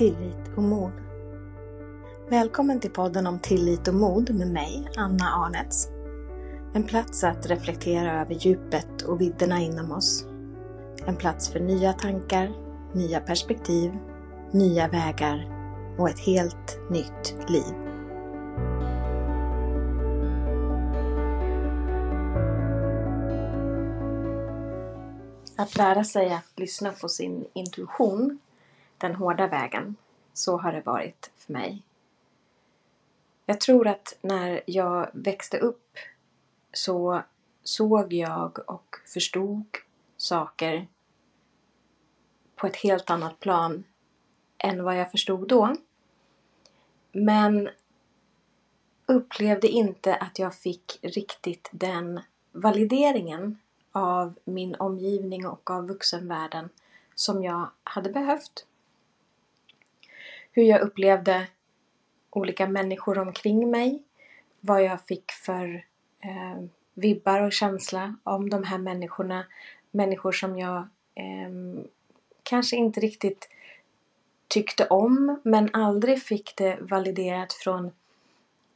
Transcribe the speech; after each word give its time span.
tillit 0.00 0.56
och 0.56 0.62
mod. 0.62 0.92
Välkommen 2.30 2.80
till 2.80 2.90
podden 2.90 3.26
om 3.26 3.38
tillit 3.38 3.88
och 3.88 3.94
mod 3.94 4.34
med 4.34 4.48
mig, 4.48 4.88
Anna 4.96 5.24
Arnets. 5.24 5.88
En 6.74 6.82
plats 6.82 7.24
att 7.24 7.46
reflektera 7.46 8.20
över 8.20 8.34
djupet 8.34 9.02
och 9.02 9.20
vidderna 9.20 9.60
inom 9.60 9.92
oss. 9.92 10.24
En 11.06 11.16
plats 11.16 11.48
för 11.48 11.60
nya 11.60 11.92
tankar, 11.92 12.52
nya 12.94 13.20
perspektiv, 13.20 13.92
nya 14.52 14.88
vägar 14.88 15.48
och 15.98 16.08
ett 16.08 16.18
helt 16.18 16.78
nytt 16.90 17.50
liv. 17.50 17.74
Att 25.56 25.76
lära 25.76 26.04
sig 26.04 26.32
att 26.32 26.52
lyssna 26.56 26.92
på 26.92 27.08
sin 27.08 27.44
intuition, 27.54 28.38
den 29.00 29.14
hårda 29.14 29.46
vägen, 29.46 29.96
så 30.32 30.56
har 30.56 30.72
det 30.72 30.80
varit 30.80 31.30
för 31.36 31.52
mig. 31.52 31.82
Jag 33.46 33.60
tror 33.60 33.86
att 33.86 34.18
när 34.20 34.60
jag 34.66 35.10
växte 35.12 35.58
upp 35.58 35.96
så 36.72 37.22
såg 37.62 38.12
jag 38.12 38.58
och 38.66 38.96
förstod 39.06 39.76
saker 40.16 40.86
på 42.56 42.66
ett 42.66 42.76
helt 42.76 43.10
annat 43.10 43.40
plan 43.40 43.84
än 44.58 44.84
vad 44.84 44.96
jag 44.96 45.10
förstod 45.10 45.48
då. 45.48 45.76
Men 47.12 47.68
upplevde 49.06 49.68
inte 49.68 50.14
att 50.14 50.38
jag 50.38 50.54
fick 50.54 50.98
riktigt 51.02 51.68
den 51.72 52.20
valideringen 52.52 53.58
av 53.92 54.38
min 54.44 54.74
omgivning 54.74 55.46
och 55.46 55.70
av 55.70 55.86
vuxenvärlden 55.86 56.68
som 57.14 57.42
jag 57.42 57.68
hade 57.84 58.10
behövt. 58.10 58.66
Hur 60.52 60.62
jag 60.62 60.80
upplevde 60.80 61.46
olika 62.30 62.66
människor 62.66 63.18
omkring 63.18 63.70
mig, 63.70 64.02
vad 64.60 64.82
jag 64.82 65.00
fick 65.00 65.32
för 65.32 65.84
eh, 66.20 66.64
vibbar 66.94 67.40
och 67.40 67.52
känsla 67.52 68.16
om 68.22 68.50
de 68.50 68.64
här 68.64 68.78
människorna. 68.78 69.46
Människor 69.90 70.32
som 70.32 70.58
jag 70.58 70.76
eh, 71.14 71.84
kanske 72.42 72.76
inte 72.76 73.00
riktigt 73.00 73.48
tyckte 74.48 74.86
om 74.86 75.40
men 75.44 75.70
aldrig 75.72 76.22
fick 76.22 76.56
det 76.56 76.78
validerat 76.80 77.52
från 77.52 77.92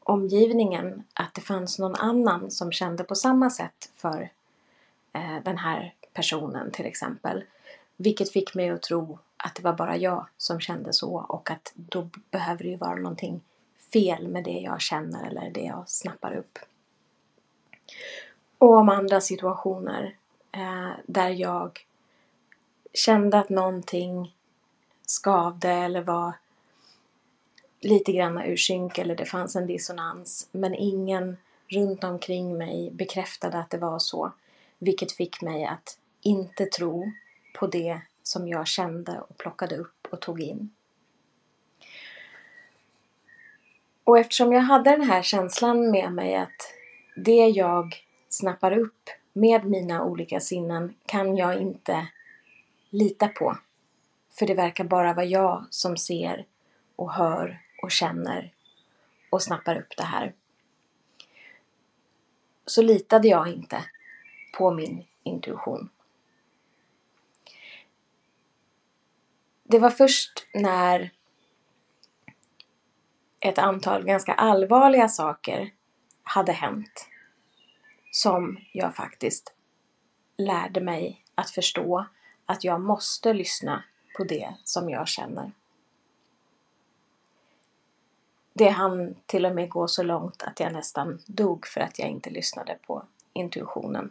omgivningen 0.03 1.05
att 1.15 1.35
det 1.35 1.41
fanns 1.41 1.79
någon 1.79 1.95
annan 1.95 2.51
som 2.51 2.73
kände 2.73 3.05
på 3.05 3.15
samma 3.15 3.51
sätt 3.51 3.93
för 3.97 4.31
eh, 5.13 5.43
den 5.45 5.59
här 5.59 5.95
personen 6.13 6.71
till 6.71 6.87
exempel. 6.87 7.45
Vilket 7.97 8.33
fick 8.33 8.55
mig 8.55 8.71
att 8.71 8.83
tro 8.83 9.19
att 9.45 9.55
det 9.55 9.63
var 9.63 9.73
bara 9.73 9.97
jag 9.97 10.27
som 10.37 10.61
kände 10.61 10.93
så 10.93 11.15
och 11.15 11.51
att 11.51 11.73
då 11.75 12.09
behöver 12.31 12.65
det 12.65 12.71
ju 12.71 12.77
vara 12.77 12.95
någonting 12.95 13.41
fel 13.93 14.29
med 14.29 14.45
det 14.45 14.61
jag 14.61 14.81
känner 14.81 15.27
eller 15.29 15.51
det 15.51 15.61
jag 15.61 15.89
snappar 15.89 16.37
upp. 16.37 16.59
Och 18.59 18.77
om 18.77 18.89
andra 18.89 19.21
situationer 19.21 20.17
eh, 20.53 20.91
där 21.07 21.29
jag 21.29 21.87
kände 22.93 23.39
att 23.39 23.49
någonting 23.49 24.37
skavde 25.07 25.71
eller 25.71 26.03
var 26.03 26.33
lite 27.81 28.13
grann 28.13 28.39
ur 28.39 28.57
synk 28.57 28.99
eller 28.99 29.17
det 29.17 29.27
fanns 29.27 29.57
en 29.57 29.67
dissonans 29.67 30.49
men 30.53 30.75
ingen 30.75 31.37
runt 31.69 32.05
omkring 32.05 32.59
mig 32.59 32.91
bekräftade 32.91 33.59
att 33.59 33.71
det 33.71 33.79
var 33.79 33.99
så. 33.99 34.33
Vilket 34.79 35.13
fick 35.13 35.43
mig 35.43 35.65
att 35.65 35.99
inte 36.23 36.67
tro 36.67 37.13
på 37.59 37.67
det 37.67 38.01
som 38.25 38.49
jag 38.49 38.67
kände 38.67 39.21
och 39.21 39.39
plockade 39.39 39.77
upp 39.77 40.07
och 40.11 40.21
tog 40.21 40.41
in. 40.41 40.71
Och 44.05 44.19
eftersom 44.19 44.53
jag 44.53 44.61
hade 44.61 44.91
den 44.91 45.03
här 45.03 45.23
känslan 45.23 45.91
med 45.91 46.13
mig 46.13 46.35
att 46.37 46.75
det 47.17 47.49
jag 47.49 48.05
snappar 48.29 48.79
upp 48.79 49.11
med 49.33 49.65
mina 49.65 50.05
olika 50.05 50.41
sinnen 50.41 50.95
kan 51.07 51.37
jag 51.37 51.61
inte 51.61 52.09
lita 52.91 53.29
på. 53.29 53.59
För 54.31 54.47
det 54.47 54.55
verkar 54.55 54.85
bara 54.85 55.15
vara 55.15 55.27
jag 55.27 55.65
som 55.71 55.97
ser 55.97 56.47
och 56.97 57.13
hör 57.13 57.63
och 57.83 57.91
känner 57.91 58.53
och 59.31 59.43
snappar 59.43 59.77
upp 59.77 59.97
det 59.97 60.05
här. 60.05 60.33
Så 62.67 62.83
litade 62.83 63.29
jag 63.29 63.49
inte 63.49 63.85
på 64.59 64.71
min 64.71 65.05
intuition. 65.23 65.89
Det 69.67 69.79
var 69.79 69.91
först 69.91 70.47
när 70.55 71.11
ett 73.41 73.59
antal 73.59 74.05
ganska 74.05 74.35
allvarliga 74.35 75.09
saker 75.09 75.73
hade 76.23 76.53
hänt 76.53 77.09
som 78.11 78.59
jag 78.73 78.95
faktiskt 78.95 79.55
lärde 80.37 80.81
mig 80.81 81.25
att 81.35 81.51
förstå 81.51 82.07
att 82.47 82.65
jag 82.65 82.81
måste 82.81 83.33
lyssna 83.33 83.85
på 84.17 84.25
det 84.25 84.55
som 84.65 84.91
jag 84.91 85.09
känner. 85.09 85.53
Det 88.53 88.69
hann 88.69 89.15
till 89.27 89.47
och 89.47 89.55
med 89.55 89.69
gå 89.71 89.89
så 89.89 90.03
långt 90.03 90.43
att 90.43 90.61
jag 90.61 90.73
nästan 90.73 91.21
dog 91.27 91.67
för 91.67 91.81
att 91.81 91.99
jag 91.99 92.09
inte 92.09 92.31
lyssnade 92.31 92.79
på 92.87 93.05
intuitionen. 93.33 94.11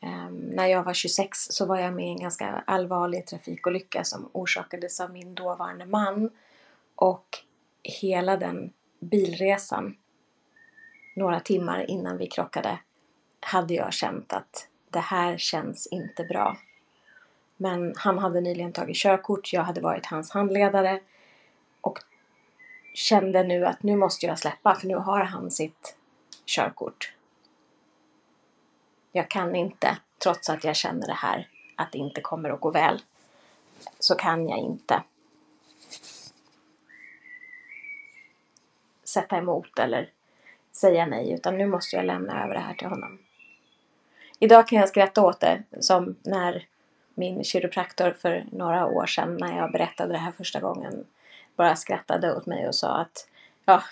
Ehm, 0.00 0.36
när 0.36 0.66
jag 0.66 0.82
var 0.82 0.94
26 0.94 1.38
så 1.38 1.66
var 1.66 1.78
jag 1.78 1.94
med 1.94 2.06
i 2.06 2.10
en 2.10 2.20
ganska 2.20 2.62
allvarlig 2.66 3.26
trafikolycka 3.26 4.04
som 4.04 4.30
orsakades 4.32 5.00
av 5.00 5.12
min 5.12 5.34
dåvarande 5.34 5.86
man 5.86 6.30
och 6.94 7.38
hela 7.82 8.36
den 8.36 8.72
bilresan, 9.00 9.96
några 11.16 11.40
timmar 11.40 11.90
innan 11.90 12.18
vi 12.18 12.26
krockade, 12.26 12.78
hade 13.40 13.74
jag 13.74 13.92
känt 13.92 14.32
att 14.32 14.68
det 14.90 15.00
här 15.00 15.38
känns 15.38 15.86
inte 15.86 16.24
bra. 16.24 16.56
Men 17.56 17.94
han 17.96 18.18
hade 18.18 18.40
nyligen 18.40 18.72
tagit 18.72 18.96
körkort, 18.96 19.52
jag 19.52 19.62
hade 19.62 19.80
varit 19.80 20.06
hans 20.06 20.30
handledare 20.30 21.00
och 21.80 21.98
kände 22.94 23.42
nu 23.42 23.66
att 23.66 23.82
nu 23.82 23.96
måste 23.96 24.26
jag 24.26 24.38
släppa 24.38 24.74
för 24.74 24.86
nu 24.86 24.94
har 24.94 25.24
han 25.24 25.50
sitt 25.50 25.96
körkort. 26.46 27.14
Jag 29.12 29.30
kan 29.30 29.56
inte, 29.56 29.96
trots 30.22 30.50
att 30.50 30.64
jag 30.64 30.76
känner 30.76 31.06
det 31.06 31.12
här, 31.12 31.48
att 31.76 31.92
det 31.92 31.98
inte 31.98 32.20
kommer 32.20 32.50
att 32.50 32.60
gå 32.60 32.70
väl, 32.70 33.02
så 33.98 34.14
kan 34.14 34.48
jag 34.48 34.58
inte 34.58 35.02
sätta 39.04 39.36
emot 39.36 39.78
eller 39.78 40.10
säga 40.72 41.06
nej 41.06 41.32
utan 41.32 41.58
nu 41.58 41.66
måste 41.66 41.96
jag 41.96 42.04
lämna 42.04 42.44
över 42.44 42.54
det 42.54 42.60
här 42.60 42.74
till 42.74 42.88
honom. 42.88 43.18
Idag 44.38 44.68
kan 44.68 44.78
jag 44.78 44.88
skratta 44.88 45.22
åt 45.22 45.40
det 45.40 45.62
som 45.80 46.16
när 46.22 46.66
min 47.14 47.44
kiropraktor 47.44 48.10
för 48.10 48.46
några 48.52 48.86
år 48.86 49.06
sedan 49.06 49.36
när 49.36 49.56
jag 49.56 49.72
berättade 49.72 50.12
det 50.12 50.18
här 50.18 50.32
första 50.32 50.60
gången 50.60 51.06
bara 51.56 51.76
skrattade 51.76 52.36
åt 52.36 52.46
mig 52.46 52.68
och 52.68 52.74
sa 52.74 52.96
att 52.96 53.28
ja, 53.64 53.82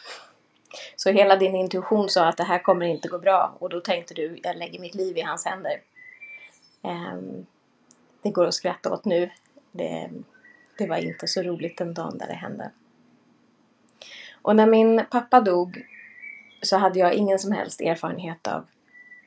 så 0.97 1.11
hela 1.11 1.37
din 1.37 1.55
intuition 1.55 2.09
sa 2.09 2.27
att 2.27 2.37
det 2.37 2.45
här 2.45 2.59
kommer 2.59 2.87
inte 2.87 3.09
gå 3.09 3.19
bra 3.19 3.57
och 3.59 3.71
då 3.71 3.81
tänkte 3.81 4.15
du 4.15 4.39
jag 4.43 4.57
lägger 4.57 4.81
mitt 4.81 4.95
liv 4.95 5.17
i 5.17 5.21
hans 5.21 5.45
händer. 5.45 5.81
Um, 6.83 7.47
det 8.23 8.31
går 8.31 8.47
att 8.47 8.55
skratta 8.55 8.93
åt 8.93 9.05
nu. 9.05 9.31
Det, 9.73 10.11
det 10.79 10.87
var 10.87 10.97
inte 10.97 11.29
så 11.29 11.43
roligt 11.43 11.79
den 11.79 11.95
dagen 11.95 12.19
där 12.19 12.27
det 12.27 12.35
hände. 12.35 12.71
Och 14.43 14.57
när 14.57 14.67
min 14.67 15.05
pappa 15.11 15.41
dog 15.41 15.87
så 16.63 16.77
hade 16.77 16.99
jag 16.99 17.15
ingen 17.15 17.39
som 17.39 17.53
helst 17.53 17.81
erfarenhet 17.81 18.47
av 18.47 18.67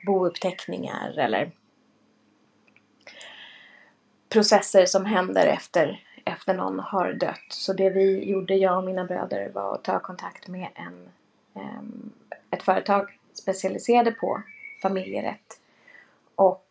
bouppteckningar 0.06 1.19
eller 1.19 1.51
processer 4.30 4.86
som 4.86 5.06
händer 5.06 5.48
efter, 5.48 6.04
efter 6.25 6.54
någon 6.54 6.80
har 6.80 7.13
dött. 7.13 7.45
Så 7.50 7.74
det 7.74 7.89
vi 7.89 8.30
gjorde, 8.30 8.56
jag 8.56 8.77
och 8.77 8.83
mina 8.83 9.06
bröder, 9.06 9.50
var 9.50 9.75
att 9.75 9.83
ta 9.83 10.00
kontakt 10.00 10.48
med 10.48 10.69
en, 10.75 11.10
Ehm, 11.53 12.12
ett 12.50 12.63
företag 12.63 13.18
specialiserade 13.33 14.12
på 14.12 14.42
familjerätt 14.81 15.59
och 16.36 16.65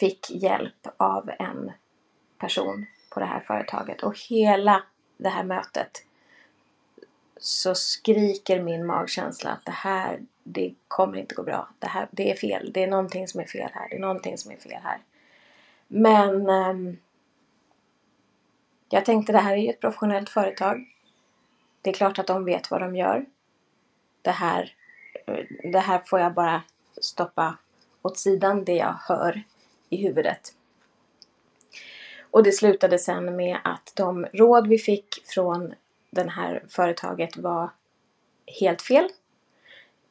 fick 0.00 0.30
hjälp 0.30 0.86
av 0.96 1.30
en 1.38 1.72
person 2.38 2.86
på 3.10 3.20
det 3.20 3.26
här 3.26 3.40
företaget. 3.40 4.02
Och 4.02 4.18
hela 4.28 4.82
det 5.16 5.28
här 5.28 5.44
mötet 5.44 6.04
så 7.40 7.74
skriker 7.74 8.62
min 8.62 8.86
magkänsla 8.86 9.50
att 9.50 9.64
det 9.64 9.72
här, 9.72 10.20
det 10.44 10.74
kommer 10.88 11.18
inte 11.18 11.34
gå 11.34 11.42
bra. 11.42 11.68
Det 11.78 11.86
här, 11.86 12.08
det 12.10 12.30
är 12.30 12.36
fel. 12.36 12.72
Det 12.72 12.82
är 12.82 12.86
någonting 12.86 13.28
som 13.28 13.40
är 13.40 13.44
fel 13.44 13.70
här. 13.74 13.88
Det 13.88 13.96
är 13.96 14.00
någonting 14.00 14.38
som 14.38 14.52
är 14.52 14.56
fel 14.56 14.80
här. 14.82 14.98
Men 15.88 16.48
um, 16.50 16.98
jag 18.88 19.04
tänkte 19.04 19.32
det 19.32 19.38
här 19.38 19.52
är 19.52 19.56
ju 19.56 19.70
ett 19.70 19.80
professionellt 19.80 20.28
företag. 20.28 20.84
Det 21.82 21.90
är 21.90 21.94
klart 21.94 22.18
att 22.18 22.26
de 22.26 22.44
vet 22.44 22.70
vad 22.70 22.80
de 22.80 22.96
gör. 22.96 23.26
Det 24.22 24.30
här, 24.30 24.74
det 25.72 25.78
här 25.78 26.02
får 26.06 26.20
jag 26.20 26.34
bara 26.34 26.62
stoppa 27.00 27.58
åt 28.02 28.18
sidan, 28.18 28.64
det 28.64 28.76
jag 28.76 28.94
hör 29.00 29.42
i 29.88 29.96
huvudet. 29.96 30.54
Och 32.30 32.42
det 32.42 32.52
slutade 32.52 32.98
sen 32.98 33.36
med 33.36 33.58
att 33.64 33.92
de 33.96 34.26
råd 34.32 34.66
vi 34.66 34.78
fick 34.78 35.26
från 35.26 35.74
det 36.10 36.30
här 36.30 36.64
företaget 36.68 37.36
var 37.36 37.70
helt 38.60 38.82
fel. 38.82 39.08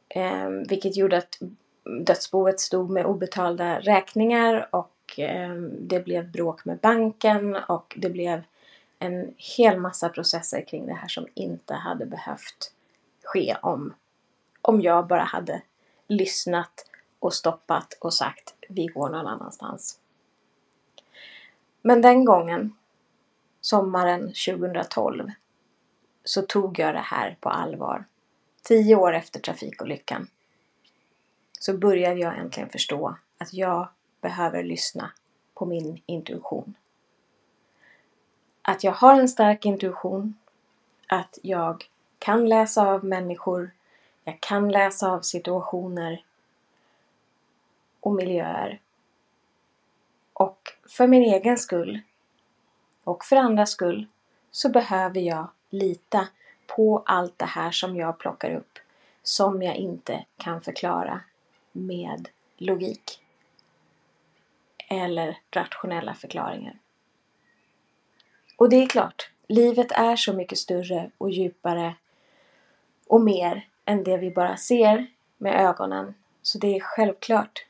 Eh, 0.10 0.50
vilket 0.50 0.98
gjorde 0.98 1.18
att 1.18 1.40
dödsboet 2.06 2.60
stod 2.60 2.90
med 2.90 3.06
obetalda 3.06 3.80
räkningar 3.80 4.70
och 4.72 5.20
eh, 5.20 5.54
det 5.80 6.00
blev 6.00 6.32
bråk 6.32 6.66
med 6.66 6.78
banken 6.78 7.56
och 7.56 7.94
det 7.98 8.10
blev 8.10 8.44
en 9.00 9.34
hel 9.58 9.80
massa 9.80 10.10
processer 10.10 10.66
kring 10.68 10.86
det 10.86 10.94
här 10.94 11.08
som 11.08 11.28
inte 11.34 11.74
hade 11.74 12.06
behövt 12.06 12.74
ske 13.28 13.58
om, 13.62 13.94
om 14.62 14.82
jag 14.82 15.08
bara 15.08 15.24
hade 15.24 15.62
lyssnat 16.08 16.86
och 17.20 17.34
stoppat 17.34 17.98
och 18.02 18.14
sagt 18.14 18.54
vi 18.70 18.86
går 18.86 19.10
någon 19.10 19.28
annanstans. 19.28 20.00
Men 21.82 22.02
den 22.02 22.26
gången, 22.26 22.76
sommaren 23.62 24.22
2012, 24.22 25.32
så 26.24 26.42
tog 26.42 26.80
jag 26.80 26.94
det 26.96 27.00
här 27.00 27.38
på 27.40 27.50
allvar. 27.50 28.06
Tio 28.62 28.96
år 28.96 29.14
efter 29.14 29.40
trafikolyckan 29.40 30.28
så 31.60 31.78
började 31.78 32.20
jag 32.20 32.38
äntligen 32.38 32.70
förstå 32.70 33.16
att 33.38 33.54
jag 33.54 33.88
behöver 34.22 34.64
lyssna 34.64 35.12
på 35.54 35.66
min 35.66 36.02
intuition. 36.06 36.74
Att 38.62 38.84
jag 38.84 38.92
har 38.92 39.20
en 39.20 39.30
stark 39.30 39.66
intuition, 39.66 40.38
att 41.08 41.40
jag 41.42 41.90
kan 42.28 42.50
läsa 42.50 42.88
av 42.88 43.06
människor, 43.06 43.72
jag 44.24 44.40
kan 44.40 44.72
läsa 44.72 45.12
av 45.12 45.22
situationer 45.22 46.24
och 48.00 48.14
miljöer. 48.14 48.80
Och 50.34 50.74
för 50.90 51.08
min 51.08 51.24
egen 51.24 51.58
skull 51.58 52.02
och 53.04 53.26
för 53.26 53.36
andras 53.36 53.70
skull 53.70 54.08
så 54.52 54.70
behöver 54.70 55.20
jag 55.20 55.48
lita 55.70 56.28
på 56.68 57.04
allt 57.06 57.40
det 57.40 57.46
här 57.46 57.72
som 57.72 57.96
jag 57.96 58.20
plockar 58.20 58.56
upp 58.56 58.80
som 59.24 59.62
jag 59.64 59.76
inte 59.76 60.26
kan 60.38 60.62
förklara 60.62 61.22
med 61.72 62.30
logik 62.58 63.22
eller 64.88 65.38
rationella 65.52 66.14
förklaringar. 66.14 66.78
Och 68.58 68.70
det 68.70 68.84
är 68.84 68.88
klart, 68.88 69.30
livet 69.48 69.92
är 69.92 70.16
så 70.16 70.34
mycket 70.34 70.58
större 70.58 71.12
och 71.18 71.30
djupare 71.30 71.96
och 73.10 73.22
mer 73.22 73.68
än 73.86 74.04
det 74.04 74.18
vi 74.18 74.32
bara 74.32 74.58
ser 74.58 75.08
med 75.38 75.66
ögonen. 75.68 76.14
Så 76.42 76.58
det 76.58 76.76
är 76.76 76.80
självklart 76.80 77.66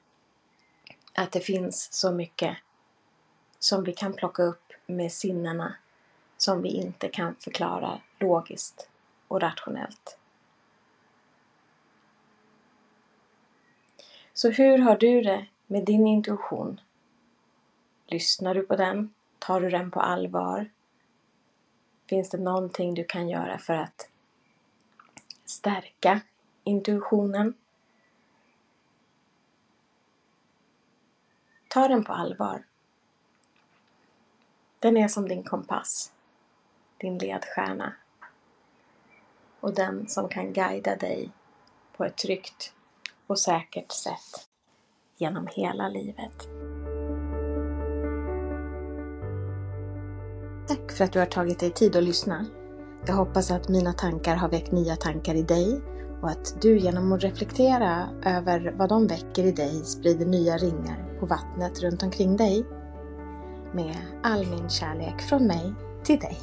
att 1.13 1.31
det 1.31 1.39
finns 1.39 1.93
så 1.93 2.11
mycket 2.11 2.57
som 3.59 3.83
vi 3.83 3.93
kan 3.93 4.13
plocka 4.13 4.43
upp 4.43 4.73
med 4.85 5.11
sinnena 5.11 5.75
som 6.37 6.61
vi 6.61 6.69
inte 6.69 7.07
kan 7.07 7.35
förklara 7.35 8.01
logiskt 8.19 8.89
och 9.27 9.41
rationellt. 9.41 10.17
Så 14.33 14.49
hur 14.49 14.77
har 14.77 14.97
du 14.97 15.21
det 15.21 15.45
med 15.67 15.85
din 15.85 16.07
intuition? 16.07 16.81
Lyssnar 18.07 18.55
du 18.55 18.61
på 18.61 18.75
den? 18.75 19.13
Tar 19.39 19.61
du 19.61 19.69
den 19.69 19.91
på 19.91 20.01
allvar? 20.01 20.69
Finns 22.09 22.29
det 22.29 22.37
någonting 22.37 22.93
du 22.93 23.03
kan 23.03 23.29
göra 23.29 23.57
för 23.57 23.73
att 23.73 24.09
stärka 25.49 26.21
intuitionen? 26.63 27.53
Ta 31.67 31.87
den 31.87 32.03
på 32.03 32.13
allvar. 32.13 32.63
Den 34.79 34.97
är 34.97 35.07
som 35.07 35.27
din 35.27 35.43
kompass, 35.43 36.11
din 36.97 37.17
ledstjärna 37.17 37.93
och 39.59 39.73
den 39.73 40.07
som 40.07 40.29
kan 40.29 40.53
guida 40.53 40.95
dig 40.95 41.31
på 41.97 42.05
ett 42.05 42.17
tryggt 42.17 42.73
och 43.27 43.39
säkert 43.39 43.91
sätt 43.91 44.49
genom 45.17 45.47
hela 45.51 45.89
livet. 45.89 46.47
Tack 50.67 50.91
för 50.91 51.03
att 51.03 51.13
du 51.13 51.19
har 51.19 51.25
tagit 51.25 51.59
dig 51.59 51.71
tid 51.71 51.95
att 51.95 52.03
lyssna. 52.03 52.45
Jag 53.07 53.13
hoppas 53.13 53.51
att 53.51 53.69
mina 53.69 53.93
tankar 53.93 54.35
har 54.35 54.49
väckt 54.49 54.71
nya 54.71 54.95
tankar 54.95 55.35
i 55.35 55.41
dig 55.41 55.81
och 56.21 56.29
att 56.29 56.61
du 56.61 56.77
genom 56.77 57.13
att 57.13 57.23
reflektera 57.23 58.09
över 58.25 58.73
vad 58.77 58.89
de 58.89 59.07
väcker 59.07 59.43
i 59.43 59.51
dig 59.51 59.83
sprider 59.83 60.25
nya 60.25 60.57
ringar 60.57 61.19
på 61.19 61.25
vattnet 61.25 61.83
runt 61.83 62.03
omkring 62.03 62.37
dig. 62.37 62.65
Med 63.73 63.95
all 64.23 64.47
min 64.47 64.69
kärlek 64.69 65.21
från 65.21 65.47
mig 65.47 65.73
till 66.03 66.19
dig. 66.19 66.37